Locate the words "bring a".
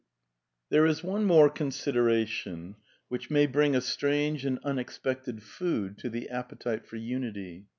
3.45-3.81